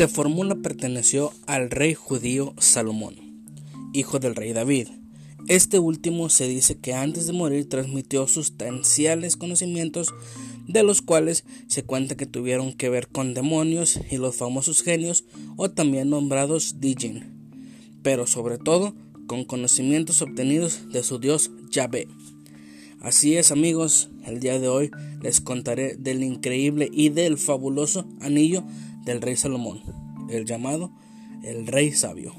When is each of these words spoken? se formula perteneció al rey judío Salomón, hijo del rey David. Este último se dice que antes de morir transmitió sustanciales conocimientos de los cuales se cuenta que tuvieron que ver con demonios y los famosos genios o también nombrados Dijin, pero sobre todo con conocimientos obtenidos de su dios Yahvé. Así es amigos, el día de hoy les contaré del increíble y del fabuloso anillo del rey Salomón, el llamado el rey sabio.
se 0.00 0.08
formula 0.08 0.54
perteneció 0.54 1.30
al 1.46 1.70
rey 1.70 1.92
judío 1.92 2.54
Salomón, 2.56 3.16
hijo 3.92 4.18
del 4.18 4.34
rey 4.34 4.54
David. 4.54 4.88
Este 5.46 5.78
último 5.78 6.30
se 6.30 6.48
dice 6.48 6.78
que 6.78 6.94
antes 6.94 7.26
de 7.26 7.34
morir 7.34 7.68
transmitió 7.68 8.26
sustanciales 8.26 9.36
conocimientos 9.36 10.14
de 10.66 10.84
los 10.84 11.02
cuales 11.02 11.44
se 11.66 11.82
cuenta 11.82 12.16
que 12.16 12.24
tuvieron 12.24 12.72
que 12.72 12.88
ver 12.88 13.08
con 13.08 13.34
demonios 13.34 14.00
y 14.10 14.16
los 14.16 14.36
famosos 14.36 14.82
genios 14.82 15.24
o 15.58 15.70
también 15.70 16.08
nombrados 16.08 16.80
Dijin, 16.80 17.26
pero 18.02 18.26
sobre 18.26 18.56
todo 18.56 18.94
con 19.26 19.44
conocimientos 19.44 20.22
obtenidos 20.22 20.90
de 20.90 21.02
su 21.02 21.18
dios 21.18 21.50
Yahvé. 21.70 22.08
Así 23.02 23.36
es 23.36 23.52
amigos, 23.52 24.08
el 24.24 24.40
día 24.40 24.58
de 24.58 24.68
hoy 24.68 24.90
les 25.20 25.42
contaré 25.42 25.96
del 25.96 26.22
increíble 26.22 26.88
y 26.90 27.10
del 27.10 27.36
fabuloso 27.36 28.06
anillo 28.22 28.64
del 29.02 29.20
rey 29.20 29.36
Salomón, 29.36 29.82
el 30.28 30.44
llamado 30.44 30.90
el 31.42 31.66
rey 31.66 31.92
sabio. 31.92 32.34